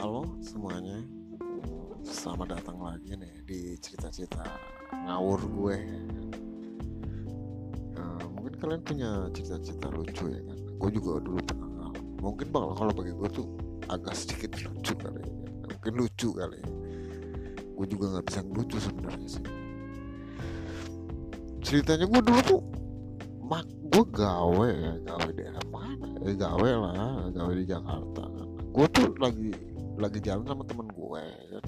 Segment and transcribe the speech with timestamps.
[0.00, 0.96] Halo semuanya.
[2.00, 4.40] Selamat datang lagi nih di cerita-cerita
[4.96, 5.76] ngawur gue.
[8.00, 10.56] Nah, Mungkin kalian punya cerita-cerita lucu ya kan?
[10.80, 13.46] Gue juga dulu pernah ngawur Mungkin bang kalau bagi gue tuh
[13.92, 15.32] agak sedikit lucu kali ya?
[15.68, 16.70] Mungkin lucu kali ya.
[17.76, 19.44] Gue juga gak bisa lucu sebenarnya sih.
[21.60, 22.60] Ceritanya gue dulu tuh
[23.44, 24.92] mak gue gawe ya.
[25.04, 26.08] Gawe di mana?
[26.24, 27.28] Eh, gawe lah.
[27.36, 28.24] Gawe di Jakarta.
[28.72, 29.52] Gue tuh lagi
[30.00, 31.64] lagi jalan sama temen gue ya kan.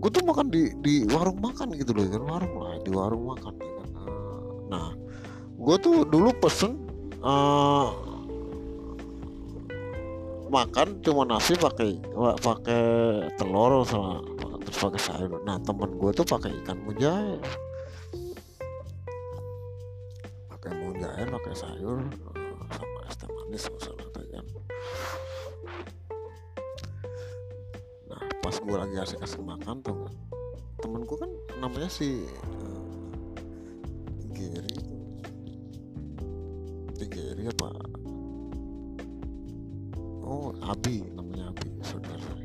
[0.00, 2.22] Gue tuh makan di di warung makan gitu loh kan.
[2.24, 3.88] Warung lah di warung makan ya kan.
[4.72, 4.88] Nah
[5.54, 6.80] gue tuh dulu pesen
[7.20, 7.92] uh,
[10.48, 12.00] makan cuma nasi pakai
[12.40, 12.84] pakai
[13.36, 14.24] telur sama
[14.64, 15.40] terus pakai sayur.
[15.44, 17.40] Nah temen gue tuh pakai ikan mujair
[20.48, 22.00] pakai mujair pakai sayur
[22.72, 23.68] sama es teh manis
[28.44, 30.04] pas gue lagi asik-asik makan tuh
[30.84, 31.32] temen gue kan
[31.64, 32.28] namanya si
[32.60, 33.32] uh,
[34.36, 34.76] Gary.
[37.08, 37.72] Gary apa?
[40.20, 42.36] Oh Abi namanya Abi saudara.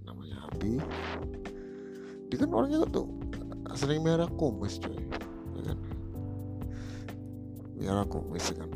[0.00, 0.80] Namanya Abi.
[2.32, 3.12] Dia kan orangnya tuh
[3.76, 5.78] sering merah kumis coy ya kan?
[7.76, 8.70] Merah kumis ya kan?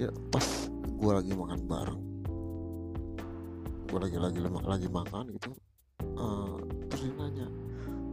[0.00, 2.05] Dia pas gue lagi makan bareng
[3.86, 5.50] gue lagi lagi lagi makan gitu
[6.18, 6.58] uh,
[6.90, 7.46] terus dia nanya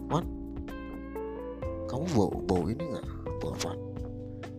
[0.08, 0.44] man
[1.94, 3.06] kamu bau bau ini nggak?
[3.38, 3.72] Bau apa?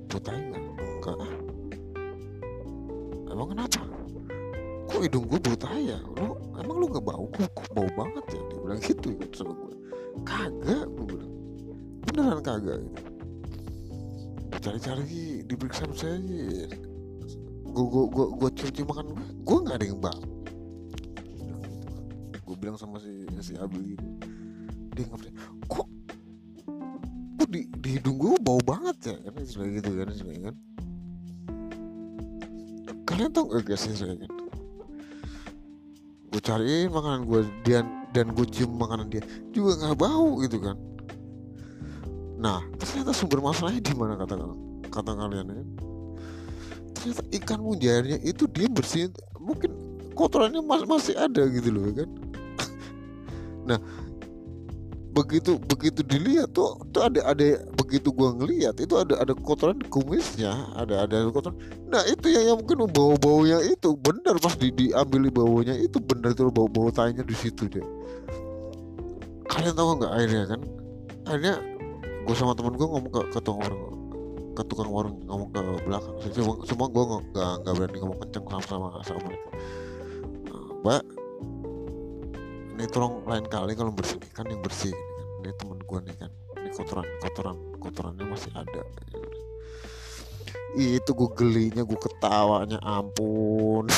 [0.06, 0.62] Bau tai nggak?
[0.78, 1.34] Enggak.
[3.26, 3.82] Emang kenapa?
[4.86, 5.98] Kok hidung gue bau tai ya?
[6.14, 7.26] Lu emang lu nggak bau?
[7.34, 8.40] Kok, bau banget ya?
[8.46, 9.72] Dia bilang gitu ya sama gue
[10.22, 11.32] kagak gue bilang.
[12.06, 12.78] Beneran kagak?
[12.86, 13.02] Gitu.
[14.62, 16.22] Cari-cari diperiksa saya
[17.74, 20.22] gue gue gue gue cuci makan gue gue nggak ada yang bau
[22.44, 24.06] gue bilang sama si si Abi gitu.
[24.94, 25.32] Dia nggak
[25.66, 25.88] kok
[27.40, 29.16] kok di, di hidung gue bau banget ya?
[29.24, 30.54] Kan istilah gitu kan istilah kan.
[33.04, 34.30] Kalian tau gak guys istilah kan.
[36.28, 40.76] Gue cariin makanan gue dan dan gue cium makanan dia juga nggak bau gitu kan.
[42.38, 44.36] Nah ternyata sumber masalahnya di mana kata
[44.92, 45.64] kata kalian ya?
[46.94, 49.10] Ternyata ikan mujairnya itu dia bersihin
[49.40, 49.74] mungkin
[50.14, 52.23] kotorannya masih masih ada gitu loh kan
[53.64, 53.80] nah
[55.14, 60.50] begitu begitu dilihat tuh tuh ada ada begitu gua ngelihat itu ada ada kotoran kumisnya
[60.74, 61.54] ada ada kotoran.
[61.86, 66.02] Nah itu yang, yang mungkin bau bau yang itu benar pas di diambil baunya itu
[66.02, 67.86] benar itu bau bau tanya di situ deh
[69.54, 70.60] kalian tahu nggak akhirnya kan?
[71.30, 71.54] Akhirnya
[72.26, 73.84] gue sama temen gue ngomong ke ke tukang warung
[74.54, 76.14] ke tukang warung ngomong ke belakang.
[76.34, 79.48] Semua semua gue nggak nggak berani ngomong kenceng sama sama sama mereka.
[80.84, 81.02] Mbak
[82.84, 85.56] ini tolong lain kali kalau bersih kan yang bersih ini, kan.
[85.56, 86.30] temen gue nih kan
[86.60, 88.84] ini kotoran kotoran kotorannya masih ada.
[90.76, 93.88] Itu gue gelinya gue ketawanya ampun.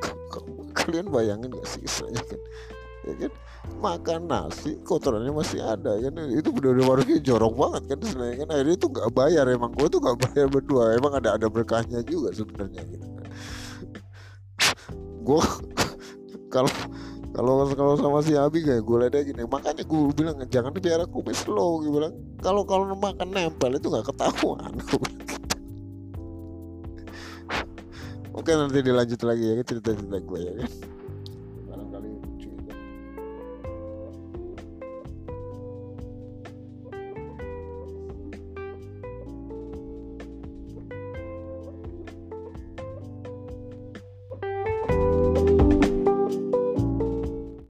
[0.76, 2.40] Kalian bayangin gak sih saya kan?
[3.08, 3.32] Ya kan?
[3.80, 6.12] Makan nasi kotorannya masih ada kan?
[6.28, 8.48] Itu benar-benar warungnya jorok banget kan sebenarnya kan?
[8.52, 10.92] Akhirnya itu nggak bayar emang gue tuh nggak bayar berdua.
[10.92, 13.26] Emang ada ada berkahnya juga sebenarnya gitu kan.
[15.24, 15.40] Gue
[16.52, 16.68] kalau
[17.30, 19.42] kalau kalau sama si Abi kayak gue lihat gini.
[19.46, 22.14] Makanya gue bilang jangan dibiarkan kumis lo gue bilang.
[22.42, 24.74] Kalau kalau makan nempel itu nggak ketahuan.
[28.38, 30.52] Oke nanti dilanjut lagi ya cerita-cerita gue ya.
[30.58, 30.70] kan